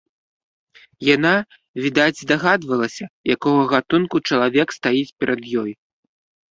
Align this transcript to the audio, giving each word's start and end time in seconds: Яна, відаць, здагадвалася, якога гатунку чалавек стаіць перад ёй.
Яна, 1.15 1.33
відаць, 1.85 2.21
здагадвалася, 2.23 3.05
якога 3.35 3.61
гатунку 3.77 4.15
чалавек 4.27 4.67
стаіць 4.81 5.09
перад 5.21 5.41
ёй. 5.65 5.71